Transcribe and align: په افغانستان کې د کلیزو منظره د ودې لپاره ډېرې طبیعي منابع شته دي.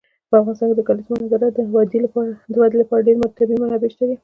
په 0.29 0.35
افغانستان 0.39 0.67
کې 0.69 0.75
د 0.77 0.81
کلیزو 0.87 1.11
منظره 1.19 1.47
د 1.57 1.59
ودې 1.73 1.99
لپاره 2.81 3.01
ډېرې 3.07 3.35
طبیعي 3.37 3.57
منابع 3.61 3.89
شته 3.93 4.03
دي. 4.09 4.15